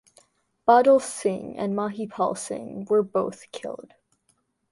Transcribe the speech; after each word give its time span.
Badal 0.67 0.99
Singh 0.99 1.59
and 1.59 1.75
Mahipal 1.75 2.35
Singh 2.35 2.85
were 2.89 3.03
both 3.03 3.51
killed. 3.51 3.93